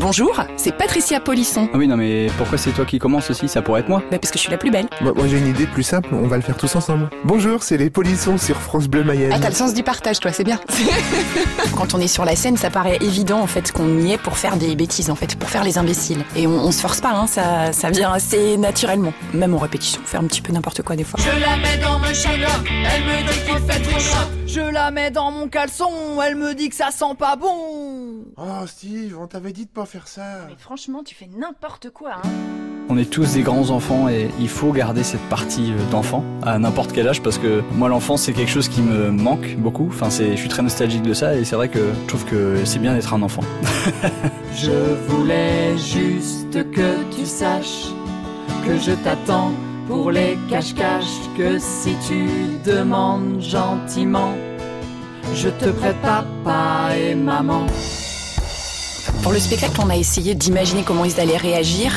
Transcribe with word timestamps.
Bonjour, 0.00 0.40
c'est 0.56 0.74
Patricia 0.74 1.20
Polisson. 1.20 1.68
Ah 1.74 1.76
oui, 1.76 1.86
non, 1.86 1.98
mais 1.98 2.28
pourquoi 2.38 2.56
c'est 2.56 2.70
toi 2.70 2.86
qui 2.86 2.98
commence 2.98 3.28
aussi? 3.28 3.48
Ça 3.48 3.60
pourrait 3.60 3.82
être 3.82 3.90
moi. 3.90 4.02
Bah 4.10 4.18
parce 4.18 4.30
que 4.30 4.38
je 4.38 4.44
suis 4.44 4.50
la 4.50 4.56
plus 4.56 4.70
belle. 4.70 4.86
Moi, 5.02 5.12
moi, 5.14 5.26
j'ai 5.28 5.36
une 5.36 5.46
idée 5.46 5.66
plus 5.66 5.82
simple, 5.82 6.08
on 6.14 6.26
va 6.26 6.36
le 6.36 6.42
faire 6.42 6.56
tous 6.56 6.74
ensemble. 6.74 7.10
Bonjour, 7.24 7.62
c'est 7.62 7.76
les 7.76 7.90
polissons 7.90 8.38
sur 8.38 8.56
France 8.56 8.88
Bleu 8.88 9.04
Mayenne. 9.04 9.30
Ah, 9.34 9.38
t'as 9.38 9.50
le 9.50 9.54
sens 9.54 9.74
du 9.74 9.82
partage, 9.82 10.18
toi, 10.18 10.32
c'est 10.32 10.42
bien. 10.42 10.58
Quand 11.76 11.92
on 11.92 12.00
est 12.00 12.08
sur 12.08 12.24
la 12.24 12.34
scène, 12.34 12.56
ça 12.56 12.70
paraît 12.70 12.96
évident 13.02 13.40
en 13.40 13.46
fait 13.46 13.72
qu'on 13.72 13.98
y 13.98 14.12
est 14.12 14.18
pour 14.18 14.38
faire 14.38 14.56
des 14.56 14.74
bêtises, 14.74 15.10
en 15.10 15.16
fait, 15.16 15.36
pour 15.36 15.50
faire 15.50 15.64
les 15.64 15.76
imbéciles. 15.76 16.24
Et 16.34 16.46
on, 16.46 16.52
on 16.52 16.72
se 16.72 16.80
force 16.80 17.02
pas, 17.02 17.12
hein, 17.12 17.26
ça, 17.26 17.70
ça 17.72 17.90
vient 17.90 18.10
assez 18.10 18.56
naturellement. 18.56 19.12
Même 19.34 19.54
en 19.54 19.58
répétition, 19.58 20.00
faire 20.06 20.20
un 20.20 20.26
petit 20.26 20.40
peu 20.40 20.50
n'importe 20.50 20.80
quoi 20.80 20.96
des 20.96 21.04
fois. 21.04 21.20
Je 21.20 21.40
la 21.40 21.58
mets 21.58 21.76
dans 21.76 21.98
mon 21.98 22.14
chagrin, 22.14 22.64
elle 22.86 23.04
me 23.04 23.30
dit 23.30 23.38
qu'il 23.46 23.70
fait 23.70 23.82
trop 23.82 24.00
chaud. 24.00 24.30
Je 24.46 24.60
la 24.60 24.90
mets 24.90 25.10
dans 25.10 25.30
mon 25.30 25.46
caleçon, 25.46 25.90
elle 26.26 26.36
me 26.36 26.54
dit 26.54 26.70
que 26.70 26.74
ça 26.74 26.90
sent 26.90 27.14
pas 27.18 27.36
bon. 27.36 27.79
Oh 28.36 28.66
Steve, 28.66 29.16
on 29.20 29.26
t'avait 29.26 29.52
dit 29.52 29.64
de 29.64 29.70
pas 29.70 29.86
faire 29.86 30.08
ça. 30.08 30.46
Mais 30.48 30.56
franchement, 30.58 31.02
tu 31.04 31.14
fais 31.14 31.28
n'importe 31.36 31.90
quoi, 31.90 32.14
hein. 32.16 32.28
On 32.92 32.98
est 32.98 33.08
tous 33.08 33.34
des 33.34 33.42
grands 33.42 33.70
enfants 33.70 34.08
et 34.08 34.30
il 34.40 34.48
faut 34.48 34.72
garder 34.72 35.04
cette 35.04 35.20
partie 35.28 35.72
euh, 35.72 35.90
d'enfant 35.92 36.24
à 36.42 36.58
n'importe 36.58 36.90
quel 36.90 37.06
âge 37.06 37.22
parce 37.22 37.38
que 37.38 37.62
moi 37.76 37.88
l'enfance 37.88 38.22
c'est 38.22 38.32
quelque 38.32 38.50
chose 38.50 38.68
qui 38.68 38.82
me 38.82 39.12
manque 39.12 39.54
beaucoup. 39.58 39.86
Enfin 39.86 40.10
c'est, 40.10 40.32
je 40.32 40.40
suis 40.40 40.48
très 40.48 40.62
nostalgique 40.62 41.02
de 41.02 41.14
ça 41.14 41.36
et 41.36 41.44
c'est 41.44 41.54
vrai 41.54 41.68
que 41.68 41.78
je 41.78 42.06
trouve 42.08 42.24
que 42.24 42.64
c'est 42.64 42.80
bien 42.80 42.94
d'être 42.94 43.14
un 43.14 43.22
enfant. 43.22 43.42
Je 44.56 44.96
voulais 45.06 45.78
juste 45.78 46.52
que 46.72 47.14
tu 47.14 47.24
saches 47.24 47.86
que 48.66 48.76
je 48.76 48.92
t'attends 49.04 49.52
pour 49.86 50.10
les 50.10 50.36
cache-cache, 50.48 51.30
que 51.36 51.58
si 51.58 51.94
tu 52.06 52.26
demandes 52.64 53.40
gentiment, 53.40 54.34
je 55.34 55.48
te 55.48 55.70
prête 55.70 55.96
papa 56.02 56.96
et 56.96 57.14
maman. 57.14 57.66
Pour 59.22 59.32
le 59.32 59.38
spectacle, 59.38 59.78
on 59.84 59.90
a 59.90 59.96
essayé 59.96 60.34
d'imaginer 60.34 60.82
comment 60.82 61.04
ils 61.04 61.20
allaient 61.20 61.36
réagir. 61.36 61.92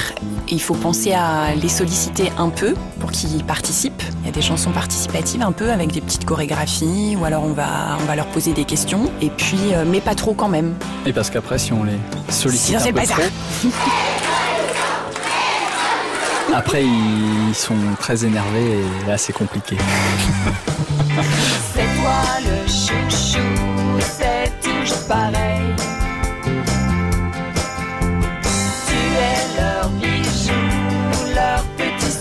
Il 0.49 0.61
faut 0.61 0.73
penser 0.75 1.13
à 1.13 1.55
les 1.55 1.69
solliciter 1.69 2.31
un 2.37 2.49
peu 2.49 2.73
pour 2.99 3.11
qu'ils 3.11 3.43
participent. 3.45 4.03
Il 4.21 4.25
y 4.25 4.29
a 4.29 4.31
des 4.31 4.41
chansons 4.41 4.71
participatives 4.71 5.41
un 5.41 5.53
peu 5.53 5.71
avec 5.71 5.91
des 5.91 6.01
petites 6.01 6.25
chorégraphies 6.25 7.15
ou 7.19 7.23
alors 7.25 7.43
on 7.43 7.53
va, 7.53 7.97
on 8.01 8.05
va 8.05 8.15
leur 8.17 8.27
poser 8.27 8.51
des 8.53 8.65
questions. 8.65 9.09
Et 9.21 9.29
puis, 9.29 9.57
euh, 9.73 9.85
mais 9.87 10.01
pas 10.01 10.15
trop 10.15 10.33
quand 10.33 10.49
même. 10.49 10.73
Et 11.05 11.13
parce 11.13 11.29
qu'après 11.29 11.57
si 11.57 11.71
on 11.71 11.83
les 11.85 11.97
sollicite 12.29 12.65
Sinon, 12.67 12.79
un 12.79 12.83
c'est 12.83 12.93
peu 12.93 12.99
pas 12.99 13.05
ça. 13.05 13.13
trop, 13.13 13.23
après 16.55 16.83
ils 16.83 17.55
sont 17.55 17.73
très 17.99 18.25
énervés 18.25 18.79
et 18.79 19.07
là 19.07 19.17
c'est 19.17 19.33
compliqué. 19.33 19.77
C'est 21.75 21.81
toi 22.01 22.21
le 22.41 22.67
chouchou, 22.67 23.39
c'est 23.99 24.51
toujours 24.61 25.03
pareil. 25.07 25.52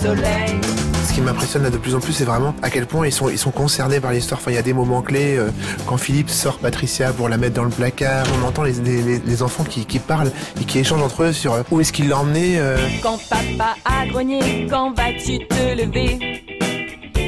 Soleil. 0.03 0.61
Ce 1.09 1.15
qui 1.15 1.21
m'impressionne 1.21 1.63
là 1.65 1.71
de 1.71 1.77
plus 1.77 1.95
en 1.95 2.01
plus, 2.01 2.13
c'est 2.13 2.25
vraiment 2.25 2.55
à 2.63 2.71
quel 2.71 2.87
point 2.87 3.07
ils 3.07 3.13
sont, 3.13 3.29
ils 3.29 3.37
sont 3.39 3.51
concernés 3.51 4.01
par 4.01 4.13
l'histoire. 4.13 4.41
Enfin, 4.41 4.51
il 4.51 4.55
y 4.55 4.59
a 4.59 4.63
des 4.63 4.73
moments 4.73 5.03
clés. 5.03 5.37
euh, 5.37 5.51
quand 5.87 5.99
Philippe 5.99 6.31
sort 6.31 6.59
Patricia 6.59 7.13
pour 7.13 7.29
la 7.29 7.37
mettre 7.37 7.55
dans 7.55 7.65
le 7.65 7.71
placard, 7.71 8.25
on 8.41 8.47
entend 8.47 8.63
les, 8.63 8.73
les- 8.73 9.03
les- 9.03 9.19
les 9.19 9.43
enfants 9.43 9.65
qui, 9.65 9.85
qui 9.85 9.99
parlent 9.99 10.31
et 10.61 10.65
qui 10.65 10.79
échangent 10.79 11.03
entre 11.03 11.25
eux 11.25 11.33
sur 11.33 11.53
euh, 11.53 11.63
où 11.71 11.81
est-ce 11.81 11.93
qu'il 11.93 12.09
l'a 12.09 12.19
emmené. 12.19 12.59
euh. 12.59 12.79
Quand 13.03 13.19
papa 13.29 13.77
a 13.85 14.07
grogné, 14.07 14.67
quand 14.71 14.95
vas-tu 14.97 15.39
te 15.47 15.75
lever? 15.77 16.43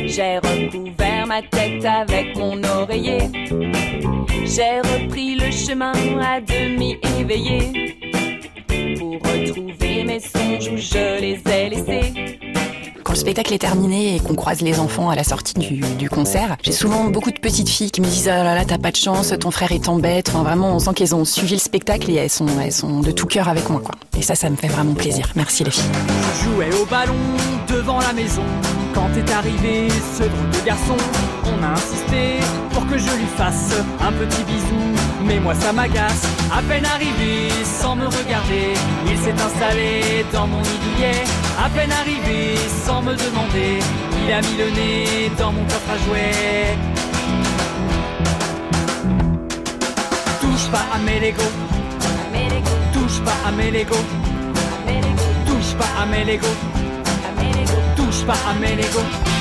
J'ai 0.07 0.39
recouvert 0.39 1.27
ma 1.27 1.43
tête 1.43 1.85
avec 1.85 2.37
mon 2.37 2.63
oreiller. 2.65 3.29
J'ai 4.45 4.79
repris 4.81 5.35
le 5.35 5.51
chemin 5.51 5.93
à 6.23 6.41
demi 6.41 6.97
éveillé. 7.19 7.97
Pour 8.99 9.15
retrouver 9.15 10.05
mes 10.05 10.21
songes 10.21 10.69
où 10.73 10.77
je 10.77 11.21
les 11.21 11.41
ai 11.53 11.69
laissés. 11.71 12.39
Le 13.15 13.21
spectacle 13.21 13.55
est 13.55 13.59
terminé 13.59 14.17
et 14.17 14.19
qu'on 14.19 14.35
croise 14.35 14.61
les 14.61 14.81
enfants 14.81 15.09
à 15.09 15.15
la 15.15 15.23
sortie 15.23 15.55
du, 15.55 15.77
du 15.77 16.11
concert, 16.11 16.57
j'ai 16.63 16.73
souvent 16.73 17.05
beaucoup 17.05 17.31
de 17.31 17.39
petites 17.39 17.69
filles 17.69 17.93
qui 17.93 18.01
me 18.01 18.07
disent 18.07 18.29
Ah 18.29 18.43
là 18.43 18.57
là, 18.57 18.65
t'as 18.65 18.77
pas 18.77 18.91
de 18.91 18.97
chance, 18.97 19.33
ton 19.39 19.53
frère 19.53 19.71
est 19.71 19.89
en 19.89 20.01
bête. 20.01 20.31
Enfin, 20.31 20.43
vraiment, 20.43 20.75
on 20.75 20.81
sent 20.81 20.95
qu'elles 20.97 21.15
ont 21.15 21.25
suivi 21.25 21.55
le 21.55 21.61
spectacle 21.61 22.11
et 22.11 22.15
elles 22.15 22.29
sont, 22.29 22.49
elles 22.61 22.73
sont 22.73 23.03
de 23.03 23.13
tout 23.13 23.27
cœur 23.27 23.49
avec 23.49 23.71
moi, 23.71 23.81
quoi. 23.81 23.95
Et 24.19 24.23
ça, 24.23 24.35
ça 24.35 24.51
me 24.51 24.57
fait 24.57 24.67
vraiment 24.67 24.95
plaisir. 24.95 25.29
Merci 25.37 25.63
les 25.63 25.71
filles. 25.71 25.85
Je 26.41 26.45
jouais 26.45 26.75
au 26.75 26.87
ballon 26.87 27.15
devant 27.69 28.01
la 28.01 28.13
maison. 28.13 28.43
Quand 28.93 29.09
est 29.17 29.31
arrivé 29.33 29.89
ce 30.19 30.25
drôle 30.25 30.51
de 30.51 30.67
garçon, 30.67 30.97
on 31.45 31.63
a 31.63 31.69
insisté 31.69 32.41
pour 32.73 32.85
que 32.89 32.99
je 32.99 33.11
lui 33.11 33.27
fasse 33.37 33.75
un 34.01 34.11
petit 34.11 34.43
bisou. 34.43 35.05
Mais 35.25 35.41
moi 35.41 35.55
ça 35.55 35.73
m'agace, 35.73 36.23
à 36.53 36.61
peine 36.63 36.85
arrivé, 36.85 37.49
sans 37.65 37.97
me 37.97 38.07
regarder, 38.07 38.75
il 39.07 39.17
s'est 39.19 39.33
installé 39.33 40.25
dans 40.33 40.47
mon 40.47 40.61
nid 40.61 40.79
douillet. 40.83 41.25
À 41.65 41.71
peine 41.71 41.93
arrivé, 41.93 42.57
me 43.05 43.15
demander, 43.15 43.79
il 44.25 44.33
a 44.33 44.41
mis 44.41 44.57
le 44.57 44.71
nez 44.71 45.31
dans 45.39 45.53
mon 45.53 45.65
coffre 45.65 45.91
à 45.91 45.99
jouets. 46.05 46.77
Touche 50.41 50.69
pas 50.71 50.87
à 50.95 50.99
mes 50.99 51.21
Legos, 51.21 51.43
touche 52.93 53.21
pas 53.25 53.37
à 53.47 53.51
mes 53.53 53.71
Legos, 53.71 54.07
touche 55.47 55.75
pas 55.77 56.03
à 56.03 56.07
mes 56.07 56.25
Legos. 56.25 56.59
Touche 57.97 58.25
pas 58.27 58.39
à 58.49 58.55
mes 58.55 58.77
Legos 58.77 59.34